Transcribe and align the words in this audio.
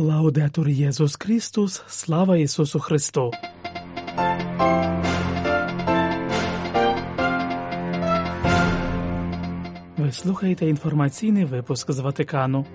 Лаудетур 0.00 0.68
Єсус 0.68 1.16
Христос, 1.16 1.82
слава 1.88 2.36
Ісусу 2.36 2.80
Христу! 2.80 3.32
Ви 9.96 10.12
слухаєте 10.12 10.66
інформаційний 10.66 11.44
випуск 11.44 11.90
з 11.90 11.98
Ватикану. 11.98 12.66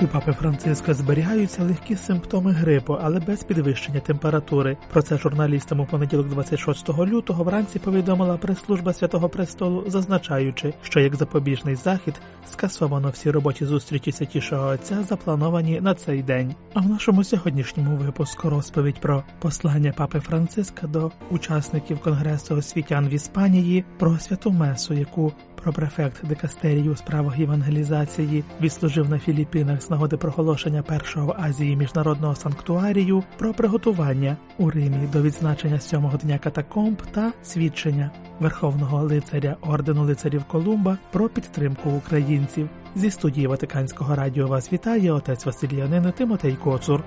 У 0.00 0.06
папи 0.06 0.32
Франциска 0.32 0.94
зберігаються 0.94 1.64
легкі 1.64 1.96
симптоми 1.96 2.52
грипу, 2.52 2.98
але 3.02 3.20
без 3.20 3.44
підвищення 3.44 4.00
температури. 4.00 4.76
Про 4.92 5.02
це 5.02 5.18
журналістам 5.18 5.80
у 5.80 5.86
понеділок, 5.86 6.28
26 6.28 6.88
лютого, 6.88 7.44
вранці 7.44 7.78
повідомила 7.78 8.36
прес-служба 8.36 8.92
Святого 8.92 9.28
Престолу, 9.28 9.84
зазначаючи, 9.86 10.74
що 10.82 11.00
як 11.00 11.16
запобіжний 11.16 11.74
захід 11.74 12.14
скасовано 12.46 13.10
всі 13.10 13.30
робочі 13.30 13.64
зустрічі 13.64 14.12
святішого 14.12 14.68
отця, 14.68 15.02
заплановані 15.02 15.80
на 15.80 15.94
цей 15.94 16.22
день. 16.22 16.54
А 16.74 16.80
в 16.80 16.88
нашому 16.88 17.24
сьогоднішньому 17.24 17.96
випуску 17.96 18.50
розповідь 18.50 19.00
про 19.00 19.22
послання 19.38 19.92
папи 19.92 20.20
Франциска 20.20 20.86
до 20.86 21.10
учасників 21.30 21.98
конгресу 21.98 22.56
освітян 22.56 23.08
в 23.08 23.14
Іспанії, 23.14 23.84
про 23.98 24.18
святу 24.18 24.50
месу, 24.50 24.94
яку 24.94 25.32
Пропрефект 25.62 26.26
Декастерії 26.26 26.88
у 26.88 26.96
справах 26.96 27.38
євангелізації 27.38 28.44
відслужив 28.60 29.10
на 29.10 29.18
Філіппінах 29.18 29.82
з 29.82 29.90
нагоди 29.90 30.16
проголошення 30.16 30.82
першого 30.82 31.26
в 31.26 31.34
Азії 31.38 31.76
міжнародного 31.76 32.34
санктуарію 32.34 33.24
про 33.38 33.54
приготування 33.54 34.36
у 34.58 34.70
Римі 34.70 35.08
до 35.12 35.22
відзначення 35.22 35.80
сьомого 35.80 36.16
дня 36.16 36.38
катакомб 36.38 37.02
та 37.12 37.32
свідчення 37.42 38.10
Верховного 38.40 39.02
лицаря 39.02 39.56
ордену 39.60 40.04
лицарів 40.04 40.44
Колумба 40.44 40.98
про 41.12 41.28
підтримку 41.28 41.90
українців. 41.90 42.68
Зі 42.94 43.10
студії 43.10 43.46
Ватиканського 43.46 44.14
радіо 44.14 44.46
вас 44.46 44.72
вітає 44.72 45.12
отець 45.12 45.46
Василь 45.46 46.12
Тимотей 46.16 46.56
Коцур. 46.64 47.04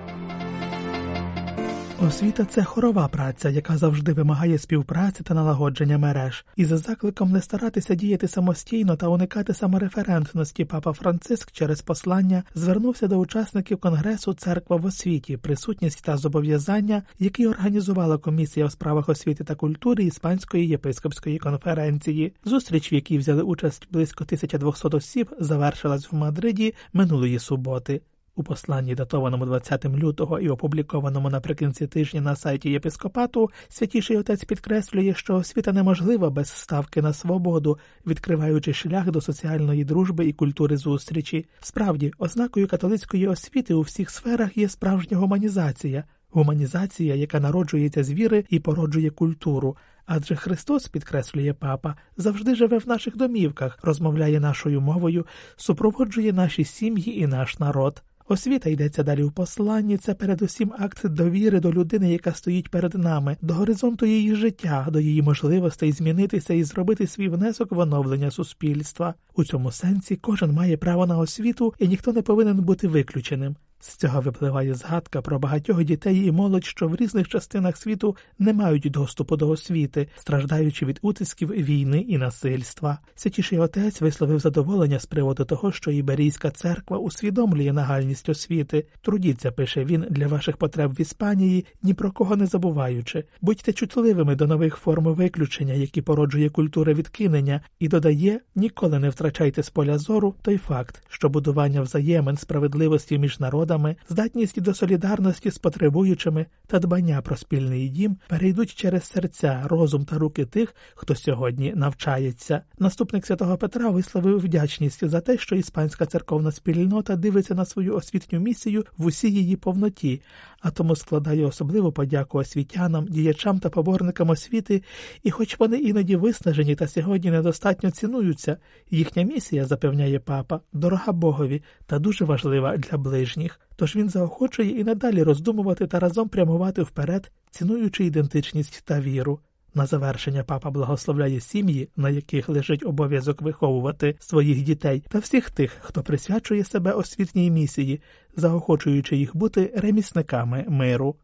Освіта 2.06 2.44
це 2.44 2.64
хорова 2.64 3.08
праця, 3.08 3.48
яка 3.48 3.76
завжди 3.76 4.12
вимагає 4.12 4.58
співпраці 4.58 5.22
та 5.22 5.34
налагодження 5.34 5.98
мереж, 5.98 6.44
і 6.56 6.64
за 6.64 6.76
закликом 6.76 7.32
не 7.32 7.42
старатися 7.42 7.94
діяти 7.94 8.28
самостійно 8.28 8.96
та 8.96 9.08
уникати 9.08 9.54
самореферентності 9.54 10.64
папа 10.64 10.92
Франциск 10.92 11.52
через 11.52 11.82
послання 11.82 12.42
звернувся 12.54 13.08
до 13.08 13.16
учасників 13.16 13.78
конгресу 13.78 14.34
Церква 14.34 14.76
в 14.76 14.84
освіті, 14.84 15.36
присутність 15.36 16.04
та 16.04 16.16
зобов'язання, 16.16 17.02
які 17.18 17.46
організувала 17.46 18.18
комісія 18.18 18.66
у 18.66 18.70
справах 18.70 19.08
освіти 19.08 19.44
та 19.44 19.54
культури 19.54 20.04
Іспанської 20.04 20.68
єпископської 20.68 21.38
конференції. 21.38 22.32
Зустріч, 22.44 22.92
в 22.92 22.94
якій 22.94 23.18
взяли 23.18 23.42
участь 23.42 23.88
близько 23.90 24.24
1200 24.24 24.88
осіб, 24.88 25.30
завершилась 25.40 26.12
в 26.12 26.16
Мадриді 26.16 26.74
минулої 26.92 27.38
суботи. 27.38 28.00
У 28.34 28.42
посланні, 28.42 28.94
датованому 28.94 29.46
20 29.46 29.84
лютого 29.84 30.40
і 30.40 30.48
опублікованому 30.48 31.30
наприкінці 31.30 31.86
тижня 31.86 32.20
на 32.20 32.36
сайті 32.36 32.70
єпископату, 32.70 33.50
святіший 33.68 34.16
отець 34.16 34.44
підкреслює, 34.44 35.14
що 35.16 35.34
освіта 35.34 35.72
неможлива 35.72 36.30
без 36.30 36.48
ставки 36.48 37.02
на 37.02 37.12
свободу, 37.12 37.78
відкриваючи 38.06 38.72
шлях 38.72 39.10
до 39.10 39.20
соціальної 39.20 39.84
дружби 39.84 40.26
і 40.26 40.32
культури 40.32 40.76
зустрічі. 40.76 41.46
Справді, 41.60 42.12
ознакою 42.18 42.68
католицької 42.68 43.28
освіти 43.28 43.74
у 43.74 43.80
всіх 43.80 44.10
сферах 44.10 44.56
є 44.56 44.68
справжня 44.68 45.16
гуманізація, 45.16 46.04
гуманізація, 46.30 47.14
яка 47.14 47.40
народжується 47.40 48.04
з 48.04 48.12
віри 48.12 48.44
і 48.48 48.60
породжує 48.60 49.10
культуру. 49.10 49.76
Адже 50.06 50.36
Христос, 50.36 50.88
підкреслює 50.88 51.52
папа, 51.52 51.96
завжди 52.16 52.54
живе 52.54 52.78
в 52.78 52.88
наших 52.88 53.16
домівках, 53.16 53.78
розмовляє 53.82 54.40
нашою 54.40 54.80
мовою, 54.80 55.26
супроводжує 55.56 56.32
наші 56.32 56.64
сім'ї 56.64 57.20
і 57.20 57.26
наш 57.26 57.58
народ. 57.58 58.02
Освіта 58.28 58.70
йдеться 58.70 59.02
далі 59.02 59.22
в 59.22 59.32
посланні. 59.32 59.96
Це 59.96 60.14
передусім 60.14 60.72
акт 60.78 61.08
довіри 61.08 61.60
до 61.60 61.72
людини, 61.72 62.12
яка 62.12 62.32
стоїть 62.32 62.68
перед 62.68 62.94
нами, 62.94 63.36
до 63.42 63.54
горизонту 63.54 64.06
її 64.06 64.34
життя, 64.34 64.88
до 64.90 65.00
її 65.00 65.22
можливостей 65.22 65.92
змінитися 65.92 66.54
і 66.54 66.64
зробити 66.64 67.06
свій 67.06 67.28
внесок 67.28 67.72
в 67.72 67.78
оновлення 67.78 68.30
суспільства. 68.30 69.14
У 69.34 69.44
цьому 69.44 69.70
сенсі 69.70 70.16
кожен 70.16 70.52
має 70.52 70.76
право 70.76 71.06
на 71.06 71.18
освіту, 71.18 71.74
і 71.78 71.88
ніхто 71.88 72.12
не 72.12 72.22
повинен 72.22 72.56
бути 72.56 72.88
виключеним. 72.88 73.56
З 73.84 73.96
цього 73.96 74.20
випливає 74.20 74.74
згадка 74.74 75.22
про 75.22 75.38
багатьох 75.38 75.84
дітей 75.84 76.26
і 76.26 76.32
молодь, 76.32 76.64
що 76.64 76.88
в 76.88 76.96
різних 76.96 77.28
частинах 77.28 77.76
світу 77.76 78.16
не 78.38 78.52
мають 78.52 78.90
доступу 78.90 79.36
до 79.36 79.48
освіти, 79.48 80.08
страждаючи 80.16 80.86
від 80.86 80.98
утисків 81.02 81.50
війни 81.50 81.98
і 81.98 82.18
насильства. 82.18 82.98
Святіший 83.14 83.58
отець 83.58 84.00
висловив 84.00 84.38
задоволення 84.38 84.98
з 84.98 85.06
приводу 85.06 85.44
того, 85.44 85.72
що 85.72 85.90
Іберійська 85.90 86.50
церква 86.50 86.98
усвідомлює 86.98 87.72
нагальність 87.72 88.28
освіти. 88.28 88.86
Трудіться, 89.00 89.52
пише 89.52 89.84
він, 89.84 90.06
для 90.10 90.26
ваших 90.26 90.56
потреб 90.56 90.92
в 90.92 91.00
Іспанії, 91.00 91.66
ні 91.82 91.94
про 91.94 92.12
кого 92.12 92.36
не 92.36 92.46
забуваючи. 92.46 93.24
Будьте 93.40 93.72
чутливими 93.72 94.36
до 94.36 94.46
нових 94.46 94.76
форм 94.76 95.04
виключення, 95.04 95.74
які 95.74 96.02
породжує 96.02 96.50
культура 96.50 96.94
відкинення, 96.94 97.60
і 97.78 97.88
додає 97.88 98.40
ніколи 98.54 98.98
не 98.98 99.10
втрачайте 99.10 99.62
з 99.62 99.70
поля 99.70 99.98
зору 99.98 100.34
той 100.42 100.58
факт, 100.58 101.02
що 101.08 101.28
будування 101.28 101.82
взаємин 101.82 102.36
справедливості 102.36 103.18
між 103.18 103.40
народами 103.40 103.71
народами, 103.72 103.96
здатність 104.08 104.60
до 104.60 104.74
солідарності 104.74 105.50
з 105.50 105.58
потребуючими 105.58 106.46
та 106.66 106.78
дбання 106.78 107.22
про 107.22 107.36
спільний 107.36 107.88
дім 107.88 108.16
перейдуть 108.28 108.74
через 108.74 109.04
серця, 109.04 109.62
розум 109.64 110.04
та 110.04 110.18
руки 110.18 110.44
тих, 110.44 110.74
хто 110.94 111.14
сьогодні 111.14 111.72
навчається. 111.76 112.62
Наступник 112.78 113.26
святого 113.26 113.56
Петра 113.56 113.90
висловив 113.90 114.38
вдячність 114.38 115.08
за 115.08 115.20
те, 115.20 115.38
що 115.38 115.56
іспанська 115.56 116.06
церковна 116.06 116.52
спільнота 116.52 117.16
дивиться 117.16 117.54
на 117.54 117.64
свою 117.64 117.94
освітню 117.94 118.40
місію 118.40 118.84
в 118.96 119.06
усій 119.06 119.30
її 119.30 119.56
повноті, 119.56 120.22
а 120.60 120.70
тому 120.70 120.96
складає 120.96 121.46
особливу 121.46 121.92
подяку 121.92 122.38
освітянам, 122.38 123.06
діячам 123.06 123.58
та 123.58 123.68
поборникам 123.70 124.30
освіти, 124.30 124.82
і, 125.22 125.30
хоч 125.30 125.58
вони 125.58 125.78
іноді 125.78 126.16
виснажені 126.16 126.74
та 126.74 126.88
сьогодні 126.88 127.30
недостатньо 127.30 127.90
цінуються, 127.90 128.56
їхня 128.90 129.22
місія, 129.22 129.64
запевняє 129.64 130.18
папа, 130.18 130.60
дорога 130.72 131.12
Богові 131.12 131.62
та 131.86 131.98
дуже 131.98 132.24
важлива 132.24 132.76
для 132.76 132.98
ближніх. 132.98 133.61
Тож 133.76 133.96
він 133.96 134.08
заохочує 134.08 134.70
і 134.70 134.84
надалі 134.84 135.22
роздумувати 135.22 135.86
та 135.86 135.98
разом 135.98 136.28
прямувати 136.28 136.82
вперед, 136.82 137.32
цінуючи 137.50 138.04
ідентичність 138.04 138.82
та 138.84 139.00
віру. 139.00 139.40
На 139.74 139.86
завершення 139.86 140.44
папа 140.44 140.70
благословляє 140.70 141.40
сім'ї, 141.40 141.88
на 141.96 142.10
яких 142.10 142.48
лежить 142.48 142.86
обов'язок 142.86 143.42
виховувати 143.42 144.16
своїх 144.18 144.62
дітей, 144.62 145.04
та 145.08 145.18
всіх 145.18 145.50
тих, 145.50 145.76
хто 145.80 146.02
присвячує 146.02 146.64
себе 146.64 146.92
освітній 146.92 147.50
місії, 147.50 148.00
заохочуючи 148.36 149.16
їх 149.16 149.36
бути 149.36 149.72
ремісниками 149.76 150.64
миру. 150.68 151.16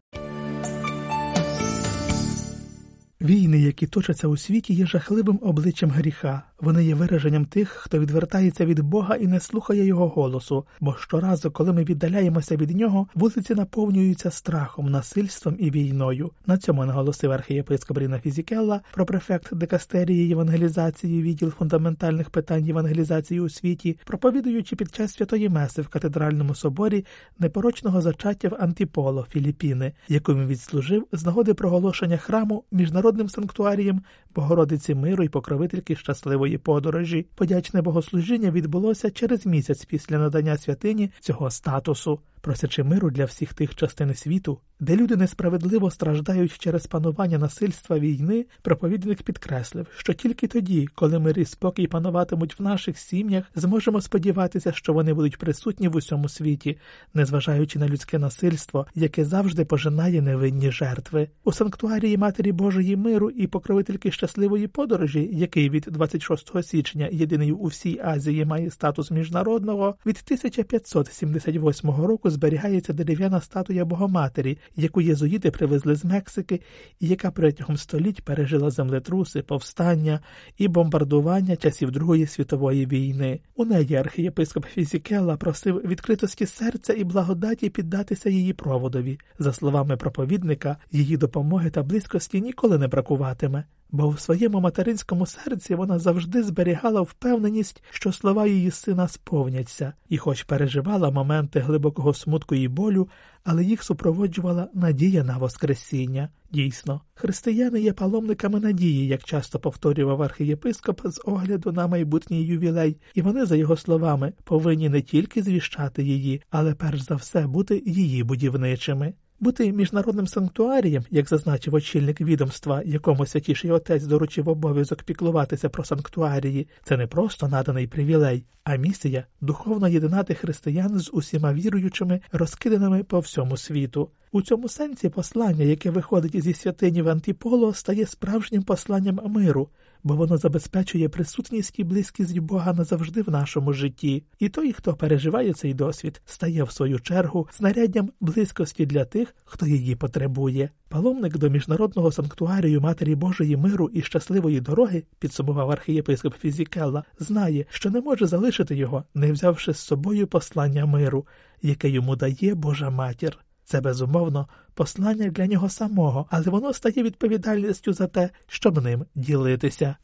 Війни, 3.21 3.59
які 3.59 3.87
точаться 3.87 4.27
у 4.27 4.37
світі, 4.37 4.73
є 4.73 4.85
жахливим 4.85 5.39
обличчям 5.41 5.89
гріха. 5.89 6.43
Вони 6.61 6.83
є 6.83 6.95
вираженням 6.95 7.45
тих, 7.45 7.69
хто 7.69 7.99
відвертається 7.99 8.65
від 8.65 8.79
Бога 8.79 9.15
і 9.15 9.27
не 9.27 9.39
слухає 9.39 9.85
його 9.85 10.07
голосу. 10.07 10.65
Бо 10.79 10.95
щоразу, 10.99 11.51
коли 11.51 11.73
ми 11.73 11.83
віддаляємося 11.83 12.55
від 12.55 12.75
нього, 12.75 13.07
вулиці 13.15 13.55
наповнюються 13.55 14.31
страхом, 14.31 14.91
насильством 14.91 15.55
і 15.59 15.71
війною. 15.71 16.31
На 16.47 16.57
цьому 16.57 16.85
наголосив 16.85 17.31
архієпископ 17.31 17.97
Ріна 17.97 18.19
Фізікелла, 18.19 18.81
про-префект 18.93 19.55
дикастерії 19.55 20.27
євангелізації, 20.27 21.21
відділ 21.21 21.51
фундаментальних 21.51 22.29
питань 22.29 22.65
євангелізації 22.65 23.39
у 23.39 23.49
світі, 23.49 23.97
проповідуючи 24.05 24.75
під 24.75 24.95
час 24.95 25.13
святої 25.13 25.49
меси 25.49 25.81
в 25.81 25.87
катедральному 25.87 26.55
соборі 26.55 27.05
непорочного 27.39 28.01
зачаття 28.01 28.49
в 28.49 28.55
Антиполо, 28.59 29.25
Філіппіни, 29.31 29.93
яку 30.07 30.33
він 30.33 30.47
відслужив 30.47 31.07
з 31.11 31.25
нагоди 31.25 31.53
проголошення 31.53 32.17
храму 32.17 32.63
міжнародним 33.09 33.29
санктуарієм 33.29 34.01
Богородиці 34.35 34.95
миру 34.95 35.23
і 35.23 35.29
покровительки 35.29 35.95
щасливої 35.95 36.57
подорожі. 36.57 37.25
Подячне 37.35 37.81
богослужіння 37.81 38.51
відбулося 38.51 39.11
через 39.11 39.45
місяць 39.45 39.85
після 39.85 40.17
надання 40.17 40.57
святині 40.57 41.11
цього 41.19 41.51
статусу 41.51 42.19
просячи 42.41 42.83
миру 42.83 43.11
для 43.11 43.25
всіх 43.25 43.53
тих 43.53 43.75
частин 43.75 44.15
світу, 44.15 44.59
де 44.79 44.95
люди 44.95 45.15
несправедливо 45.15 45.91
страждають 45.91 46.57
через 46.57 46.87
панування 46.87 47.37
насильства 47.37 47.99
війни, 47.99 48.45
проповідник 48.61 49.23
підкреслив, 49.23 49.87
що 49.97 50.13
тільки 50.13 50.47
тоді, 50.47 50.87
коли 50.95 51.19
мир 51.19 51.39
і 51.39 51.45
спокій 51.45 51.87
пануватимуть 51.87 52.59
в 52.59 52.63
наших 52.63 52.97
сім'ях, 52.97 53.43
зможемо 53.55 54.01
сподіватися, 54.01 54.71
що 54.71 54.93
вони 54.93 55.13
будуть 55.13 55.37
присутні 55.37 55.87
в 55.87 55.95
усьому 55.95 56.29
світі, 56.29 56.77
незважаючи 57.13 57.79
на 57.79 57.87
людське 57.87 58.19
насильство, 58.19 58.87
яке 58.95 59.25
завжди 59.25 59.65
пожинає 59.65 60.21
невинні 60.21 60.71
жертви. 60.71 61.27
У 61.43 61.51
санктуарії 61.51 62.17
Матері 62.17 62.51
Божої 62.51 62.95
миру 62.95 63.29
і 63.29 63.47
покровительки 63.47 64.11
щасливої 64.19 64.67
подорожі, 64.67 65.29
який 65.33 65.69
від 65.69 65.87
26 65.91 66.63
січня 66.63 67.09
єдиний 67.11 67.51
у 67.51 67.65
всій 67.65 67.99
Азії 68.03 68.45
має 68.45 68.71
статус 68.71 69.11
міжнародного, 69.11 69.95
від 70.05 70.21
1578 70.25 71.89
року 71.89 72.29
зберігається 72.29 72.93
дерев'яна 72.93 73.41
статуя 73.41 73.85
Богоматері, 73.85 74.57
яку 74.75 75.01
єзуїти 75.01 75.51
привезли 75.51 75.95
з 75.95 76.05
Мексики, 76.05 76.61
і 76.99 77.07
яка 77.07 77.31
протягом 77.31 77.77
століть 77.77 78.21
пережила 78.21 78.69
землетруси, 78.71 79.41
повстання 79.41 80.19
і 80.57 80.67
бомбардування 80.67 81.55
часів 81.55 81.91
Другої 81.91 82.27
світової 82.27 82.85
війни. 82.85 83.39
У 83.55 83.65
неї 83.65 83.95
архієпископ 83.95 84.65
Фізікелла 84.65 85.37
просив 85.37 85.75
відкритості 85.75 86.45
серця 86.45 86.93
і 86.93 87.03
благодаті 87.03 87.69
піддатися 87.69 88.29
її 88.29 88.53
проводові. 88.53 89.19
За 89.39 89.53
словами 89.53 89.97
проповідника, 89.97 90.77
її 90.91 91.17
допомоги 91.17 91.69
та 91.69 91.83
близькості 91.83 92.41
ніколи 92.41 92.77
не 92.77 92.87
бракуватиме 92.87 93.63
бо 93.91 94.09
в 94.09 94.19
своєму 94.19 94.59
материнському 94.59 95.25
серці 95.25 95.75
вона 95.75 95.99
завжди 95.99 96.43
зберігала 96.43 97.01
впевненість, 97.01 97.83
що 97.89 98.11
слова 98.11 98.47
її 98.47 98.71
сина 98.71 99.07
сповняться, 99.07 99.93
і, 100.09 100.17
хоч 100.17 100.43
переживала 100.43 101.11
моменти 101.11 101.59
глибокого 101.59 102.13
смутку 102.13 102.55
і 102.55 102.67
болю, 102.67 103.09
але 103.43 103.63
їх 103.63 103.83
супроводжувала 103.83 104.67
надія 104.73 105.23
на 105.23 105.37
Воскресіння. 105.37 106.29
Дійсно, 106.51 107.01
християни 107.13 107.81
є 107.81 107.93
паломниками 107.93 108.59
надії, 108.59 109.07
як 109.07 109.23
часто 109.23 109.59
повторював 109.59 110.21
архієпископ 110.21 111.01
з 111.05 111.21
огляду 111.25 111.71
на 111.71 111.87
майбутній 111.87 112.43
ювілей, 112.43 112.97
і 113.15 113.21
вони, 113.21 113.45
за 113.45 113.55
його 113.55 113.77
словами, 113.77 114.33
повинні 114.43 114.89
не 114.89 115.01
тільки 115.01 115.43
звіщати 115.43 116.03
її, 116.03 116.41
але 116.49 116.73
перш 116.73 117.01
за 117.01 117.15
все 117.15 117.47
бути 117.47 117.83
її 117.85 118.23
будівничими. 118.23 119.13
Бути 119.41 119.73
міжнародним 119.73 120.27
санктуарієм, 120.27 121.03
як 121.11 121.29
зазначив 121.29 121.73
очільник 121.73 122.21
відомства, 122.21 122.81
якому 122.85 123.25
святіший 123.25 123.71
отець 123.71 124.03
доручив 124.03 124.49
обов'язок 124.49 125.03
піклуватися 125.03 125.69
про 125.69 125.83
санктуарії, 125.83 126.67
це 126.83 126.97
не 126.97 127.07
просто 127.07 127.47
наданий 127.47 127.87
привілей, 127.87 128.45
а 128.63 128.75
місія 128.75 129.25
духовно 129.41 129.87
єднати 129.87 130.33
християн 130.33 130.99
з 130.99 131.09
усіма 131.13 131.53
віруючими, 131.53 132.21
розкиданими 132.31 133.03
по 133.03 133.19
всьому 133.19 133.57
світу. 133.57 134.09
У 134.31 134.41
цьому 134.41 134.69
сенсі 134.69 135.09
послання, 135.09 135.63
яке 135.63 135.91
виходить 135.91 136.41
зі 136.41 136.53
святині 136.53 137.01
в 137.01 137.09
Антіполо, 137.09 137.73
стає 137.73 138.05
справжнім 138.05 138.63
посланням 138.63 139.19
миру, 139.25 139.69
бо 140.03 140.15
воно 140.15 140.37
забезпечує 140.37 141.09
присутність 141.09 141.79
і 141.79 141.83
близькість 141.83 142.39
Бога 142.39 142.73
назавжди 142.73 143.21
в 143.21 143.29
нашому 143.29 143.73
житті, 143.73 144.23
і 144.39 144.49
той, 144.49 144.73
хто 144.73 144.93
переживає 144.93 145.53
цей 145.53 145.73
досвід, 145.73 146.21
стає 146.25 146.63
в 146.63 146.71
свою 146.71 146.99
чергу 146.99 147.47
знаряддям 147.57 148.09
близькості 148.19 148.85
для 148.85 149.05
тих, 149.05 149.35
хто 149.45 149.65
її 149.65 149.95
потребує. 149.95 150.69
Паломник 150.89 151.37
до 151.37 151.49
міжнародного 151.49 152.11
санктуарію 152.11 152.81
Матері 152.81 153.15
Божої 153.15 153.57
миру 153.57 153.89
і 153.93 154.01
щасливої 154.01 154.61
дороги, 154.61 155.03
підсумував 155.19 155.71
архієпископ 155.71 156.33
Фізікелла, 156.35 157.03
знає, 157.19 157.65
що 157.69 157.89
не 157.89 158.01
може 158.01 158.25
залишити 158.25 158.75
його, 158.75 159.03
не 159.13 159.31
взявши 159.31 159.73
з 159.73 159.77
собою 159.77 160.27
послання 160.27 160.85
миру, 160.85 161.27
яке 161.61 161.89
йому 161.89 162.15
дає 162.15 162.55
Божа 162.55 162.89
матір. 162.89 163.39
Це 163.69 163.81
безумовно 163.81 164.47
послання 164.73 165.29
для 165.29 165.47
нього 165.47 165.69
самого, 165.69 166.25
але 166.29 166.43
воно 166.43 166.73
стає 166.73 167.03
відповідальністю 167.03 167.93
за 167.93 168.07
те, 168.07 168.29
щоб 168.47 168.83
ним 168.83 169.05
ділитися. 169.15 169.95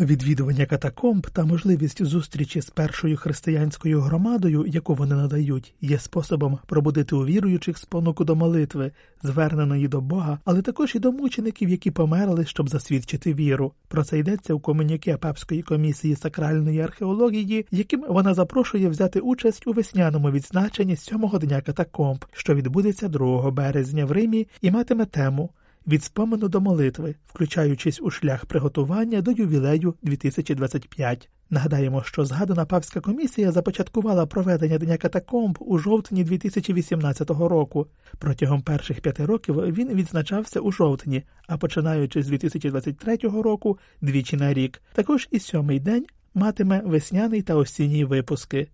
Відвідування 0.00 0.66
катакомб 0.66 1.26
та 1.30 1.44
можливість 1.44 2.04
зустрічі 2.04 2.60
з 2.60 2.70
першою 2.70 3.16
християнською 3.16 4.00
громадою, 4.00 4.64
яку 4.66 4.94
вони 4.94 5.14
надають, 5.14 5.74
є 5.80 5.98
способом 5.98 6.58
пробудити 6.66 7.16
у 7.16 7.24
віруючих 7.24 7.78
спонуку 7.78 8.24
до 8.24 8.36
молитви, 8.36 8.92
зверненої 9.22 9.88
до 9.88 10.00
Бога, 10.00 10.38
але 10.44 10.62
також 10.62 10.94
і 10.94 10.98
до 10.98 11.12
мучеників, 11.12 11.68
які 11.68 11.90
померли, 11.90 12.44
щоб 12.44 12.68
засвідчити 12.68 13.34
віру. 13.34 13.72
Про 13.88 14.04
це 14.04 14.18
йдеться 14.18 14.54
у 14.54 14.60
комуніке 14.60 15.16
Папської 15.16 15.62
комісії 15.62 16.16
сакральної 16.16 16.80
археології, 16.80 17.66
яким 17.70 18.04
вона 18.08 18.34
запрошує 18.34 18.88
взяти 18.88 19.20
участь 19.20 19.66
у 19.66 19.72
весняному 19.72 20.30
відзначенні 20.30 20.96
сьомого 20.96 21.38
дня 21.38 21.60
катакомб, 21.60 22.24
що 22.32 22.54
відбудеться 22.54 23.08
2 23.08 23.50
березня 23.50 24.04
в 24.04 24.12
Римі, 24.12 24.46
і 24.60 24.70
матиме 24.70 25.04
тему 25.04 25.50
від 25.90 26.04
спомену 26.04 26.48
до 26.48 26.60
молитви, 26.60 27.14
включаючись 27.26 28.00
у 28.00 28.10
шлях 28.10 28.46
приготування 28.46 29.20
до 29.20 29.30
ювілею 29.30 29.94
2025. 30.02 31.28
Нагадаємо, 31.50 32.02
що 32.02 32.24
згадана 32.24 32.64
папська 32.64 33.00
комісія 33.00 33.52
започаткувала 33.52 34.26
проведення 34.26 34.78
Дня 34.78 34.96
катакомб 34.96 35.58
у 35.60 35.78
жовтні 35.78 36.24
2018 36.24 37.30
року. 37.30 37.86
Протягом 38.18 38.62
перших 38.62 39.00
п'яти 39.00 39.26
років 39.26 39.54
він 39.54 39.94
відзначався 39.94 40.60
у 40.60 40.72
жовтні, 40.72 41.22
а 41.46 41.56
починаючи 41.56 42.22
з 42.22 42.26
2023 42.26 43.16
року 43.16 43.78
двічі 44.00 44.36
на 44.36 44.54
рік. 44.54 44.82
Також 44.92 45.28
і 45.30 45.38
сьомий 45.38 45.80
день 45.80 46.06
матиме 46.34 46.82
весняний 46.84 47.42
та 47.42 47.54
осінній 47.54 48.04
випуски. 48.04 48.68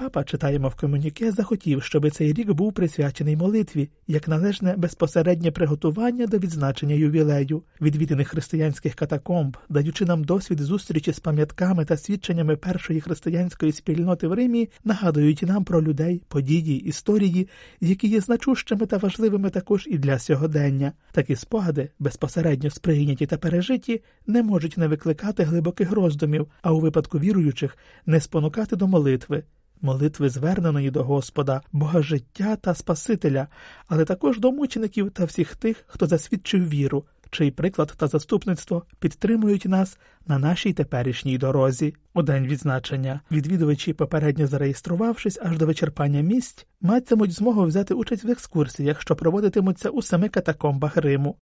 Папа, 0.00 0.24
читаємо 0.24 0.68
в 0.68 0.74
комуніке, 0.74 1.32
захотів, 1.32 1.82
щоб 1.82 2.10
цей 2.10 2.32
рік 2.32 2.52
був 2.52 2.72
присвячений 2.72 3.36
молитві, 3.36 3.88
як 4.06 4.28
належне 4.28 4.74
безпосереднє 4.76 5.50
приготування 5.50 6.26
до 6.26 6.38
відзначення 6.38 6.94
ювілею, 6.94 7.62
відвідених 7.80 8.28
християнських 8.28 8.94
катакомб, 8.94 9.56
даючи 9.68 10.04
нам 10.04 10.24
досвід 10.24 10.60
зустрічі 10.60 11.12
з 11.12 11.20
пам'ятками 11.20 11.84
та 11.84 11.96
свідченнями 11.96 12.56
першої 12.56 13.00
християнської 13.00 13.72
спільноти 13.72 14.28
в 14.28 14.32
Римі, 14.32 14.68
нагадують 14.84 15.42
нам 15.42 15.64
про 15.64 15.82
людей, 15.82 16.22
події, 16.28 16.80
історії, 16.80 17.48
які 17.80 18.08
є 18.08 18.20
значущими 18.20 18.86
та 18.86 18.96
важливими 18.96 19.50
також 19.50 19.86
і 19.90 19.98
для 19.98 20.18
сьогодення. 20.18 20.92
Такі 21.12 21.36
спогади, 21.36 21.90
безпосередньо 21.98 22.70
сприйняті 22.70 23.26
та 23.26 23.36
пережиті, 23.36 24.02
не 24.26 24.42
можуть 24.42 24.78
не 24.78 24.88
викликати 24.88 25.42
глибоких 25.42 25.92
роздумів, 25.92 26.46
а 26.62 26.72
у 26.72 26.80
випадку 26.80 27.18
віруючих 27.18 27.78
не 28.06 28.20
спонукати 28.20 28.76
до 28.76 28.86
молитви 28.86 29.42
молитви 29.82 30.28
зверненої 30.28 30.90
до 30.90 31.04
Господа, 31.04 31.60
Бога 31.72 32.02
життя 32.02 32.56
та 32.56 32.74
Спасителя, 32.74 33.46
але 33.88 34.04
також 34.04 34.38
до 34.38 34.52
мучеників 34.52 35.10
та 35.10 35.24
всіх 35.24 35.56
тих, 35.56 35.84
хто 35.86 36.06
засвідчив 36.06 36.68
віру, 36.68 37.04
чий 37.30 37.50
приклад 37.50 37.94
та 37.96 38.06
заступництво 38.06 38.82
підтримують 38.98 39.64
нас 39.64 39.98
на 40.26 40.38
нашій 40.38 40.72
теперішній 40.72 41.38
дорозі. 41.38 41.94
У 42.14 42.22
день 42.22 42.46
відзначення 42.46 43.20
відвідувачі, 43.30 43.92
попередньо 43.92 44.46
зареєструвавшись 44.46 45.38
аж 45.42 45.58
до 45.58 45.66
вичерпання 45.66 46.20
місць, 46.20 46.66
матимуть 46.80 47.32
змогу 47.32 47.64
взяти 47.64 47.94
участь 47.94 48.24
в 48.24 48.30
екскурсіях, 48.30 49.00
що 49.00 49.16
проводитимуться 49.16 49.90
у 49.90 50.02
семи 50.02 50.28
катакомбах 50.28 50.96
Риму. 50.96 51.36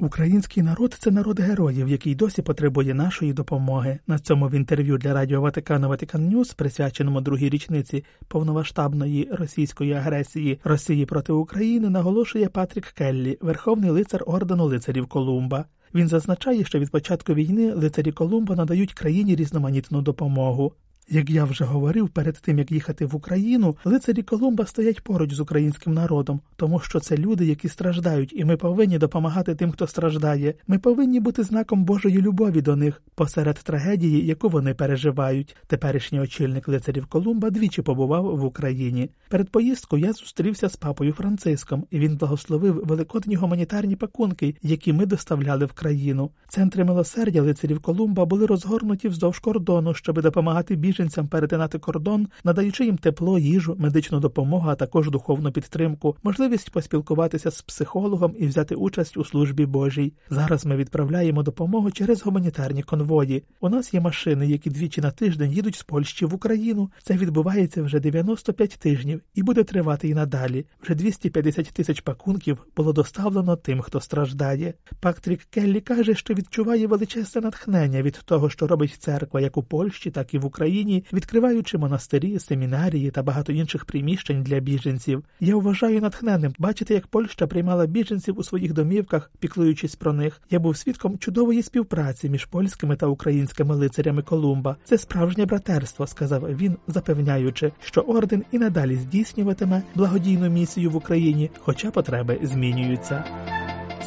Український 0.00 0.62
народ 0.62 0.96
це 0.98 1.10
народ 1.10 1.40
героїв, 1.40 1.88
який 1.88 2.14
досі 2.14 2.42
потребує 2.42 2.94
нашої 2.94 3.32
допомоги. 3.32 3.98
На 4.06 4.18
цьому 4.18 4.48
в 4.48 4.54
інтерв'ю 4.54 4.98
для 4.98 5.14
Радіо 5.14 5.40
Ватикану 5.40 5.88
Ватикан 5.88 6.28
Ньюс, 6.28 6.54
присвяченому 6.54 7.20
другій 7.20 7.48
річниці 7.48 8.04
повномасштабної 8.28 9.28
російської 9.32 9.92
агресії 9.92 10.60
Росії 10.64 11.06
проти 11.06 11.32
України, 11.32 11.90
наголошує 11.90 12.48
Патрік 12.48 12.86
Келлі, 12.86 13.38
верховний 13.40 13.90
лицар 13.90 14.22
ордену 14.26 14.64
лицарів 14.64 15.06
Колумба. 15.06 15.64
Він 15.94 16.08
зазначає, 16.08 16.64
що 16.64 16.78
від 16.78 16.90
початку 16.90 17.34
війни 17.34 17.72
лицарі 17.72 18.12
Колумба 18.12 18.56
надають 18.56 18.94
країні 18.94 19.36
різноманітну 19.36 20.02
допомогу. 20.02 20.72
Як 21.10 21.30
я 21.30 21.44
вже 21.44 21.64
говорив 21.64 22.08
перед 22.08 22.34
тим, 22.34 22.58
як 22.58 22.72
їхати 22.72 23.06
в 23.06 23.16
Україну, 23.16 23.76
лицарі 23.84 24.22
Колумба 24.22 24.66
стоять 24.66 25.00
поруч 25.00 25.32
з 25.32 25.40
українським 25.40 25.94
народом, 25.94 26.40
тому 26.56 26.80
що 26.80 27.00
це 27.00 27.16
люди, 27.16 27.46
які 27.46 27.68
страждають, 27.68 28.32
і 28.36 28.44
ми 28.44 28.56
повинні 28.56 28.98
допомагати 28.98 29.54
тим, 29.54 29.72
хто 29.72 29.86
страждає. 29.86 30.54
Ми 30.66 30.78
повинні 30.78 31.20
бути 31.20 31.42
знаком 31.42 31.84
Божої 31.84 32.18
любові 32.22 32.60
до 32.60 32.76
них 32.76 33.02
посеред 33.14 33.56
трагедії, 33.56 34.26
яку 34.26 34.48
вони 34.48 34.74
переживають. 34.74 35.56
Теперішній 35.66 36.20
очільник 36.20 36.68
лицарів 36.68 37.06
Колумба 37.06 37.50
двічі 37.50 37.82
побував 37.82 38.36
в 38.36 38.44
Україні. 38.44 39.10
Перед 39.28 39.50
поїздкою 39.50 40.04
я 40.04 40.12
зустрівся 40.12 40.68
з 40.68 40.76
папою 40.76 41.12
Франциском, 41.12 41.84
і 41.90 41.98
він 41.98 42.16
благословив 42.16 42.82
великодні 42.84 43.34
гуманітарні 43.34 43.96
пакунки, 43.96 44.54
які 44.62 44.92
ми 44.92 45.06
доставляли 45.06 45.66
в 45.66 45.72
країну. 45.72 46.30
Центри 46.48 46.84
милосердя 46.84 47.42
лицарів 47.42 47.80
Колумба 47.80 48.24
були 48.24 48.46
розгорнуті 48.46 49.08
вздовж 49.08 49.38
кордону, 49.38 49.94
щоб 49.94 50.22
допомагати 50.22 50.76
більш 50.76 50.97
біженцям 50.98 51.28
перетинати 51.28 51.78
кордон, 51.78 52.28
надаючи 52.44 52.84
їм 52.84 52.98
тепло, 52.98 53.38
їжу, 53.38 53.76
медичну 53.78 54.20
допомогу, 54.20 54.68
а 54.68 54.74
також 54.74 55.10
духовну 55.10 55.52
підтримку, 55.52 56.16
можливість 56.22 56.70
поспілкуватися 56.70 57.50
з 57.50 57.62
психологом 57.62 58.34
і 58.38 58.46
взяти 58.46 58.74
участь 58.74 59.16
у 59.16 59.24
службі 59.24 59.66
Божій. 59.66 60.12
Зараз 60.30 60.66
ми 60.66 60.76
відправляємо 60.76 61.42
допомогу 61.42 61.90
через 61.90 62.22
гуманітарні 62.22 62.82
конвої. 62.82 63.44
У 63.60 63.68
нас 63.68 63.94
є 63.94 64.00
машини, 64.00 64.46
які 64.46 64.70
двічі 64.70 65.00
на 65.00 65.10
тиждень 65.10 65.52
їдуть 65.52 65.76
з 65.76 65.82
Польщі 65.82 66.26
в 66.26 66.34
Україну. 66.34 66.90
Це 67.02 67.16
відбувається 67.16 67.82
вже 67.82 68.00
95 68.00 68.70
тижнів 68.70 69.20
і 69.34 69.42
буде 69.42 69.64
тривати 69.64 70.08
і 70.08 70.14
надалі. 70.14 70.66
Вже 70.82 70.94
250 70.94 71.66
тисяч 71.66 72.00
пакунків 72.00 72.58
було 72.76 72.92
доставлено 72.92 73.56
тим, 73.56 73.80
хто 73.80 74.00
страждає. 74.00 74.74
Патрік 75.00 75.40
Келлі 75.50 75.80
каже, 75.80 76.14
що 76.14 76.34
відчуває 76.34 76.86
величезне 76.86 77.40
натхнення 77.40 78.02
від 78.02 78.20
того, 78.24 78.50
що 78.50 78.66
робить 78.66 78.96
церква 78.98 79.40
як 79.40 79.56
у 79.56 79.62
Польщі, 79.62 80.10
так 80.10 80.34
і 80.34 80.38
в 80.38 80.44
Україні. 80.44 80.87
Україні, 80.88 81.04
відкриваючи 81.12 81.78
монастирі, 81.78 82.38
семінарії 82.38 83.10
та 83.10 83.22
багато 83.22 83.52
інших 83.52 83.84
приміщень 83.84 84.42
для 84.42 84.60
біженців. 84.60 85.24
Я 85.40 85.56
вважаю 85.56 86.00
натхненним 86.00 86.52
бачити, 86.58 86.94
як 86.94 87.06
Польща 87.06 87.46
приймала 87.46 87.86
біженців 87.86 88.38
у 88.38 88.42
своїх 88.42 88.72
домівках, 88.72 89.30
піклуючись 89.38 89.96
про 89.96 90.12
них. 90.12 90.40
Я 90.50 90.58
був 90.58 90.76
свідком 90.76 91.18
чудової 91.18 91.62
співпраці 91.62 92.30
між 92.30 92.44
польськими 92.44 92.96
та 92.96 93.06
українськими 93.06 93.74
лицарями 93.76 94.22
Колумба. 94.22 94.76
Це 94.84 94.98
справжнє 94.98 95.46
братерство, 95.46 96.06
сказав 96.06 96.56
він, 96.56 96.76
запевняючи, 96.86 97.72
що 97.80 98.00
орден 98.00 98.44
і 98.52 98.58
надалі 98.58 98.96
здійснюватиме 98.96 99.82
благодійну 99.94 100.48
місію 100.48 100.90
в 100.90 100.96
Україні, 100.96 101.50
хоча 101.58 101.90
потреби 101.90 102.38
змінюються. 102.42 103.24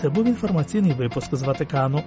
Це 0.01 0.09
був 0.09 0.25
інформаційний 0.25 0.93
випуск 0.93 1.35
з 1.35 1.41
Ватикану. 1.41 2.03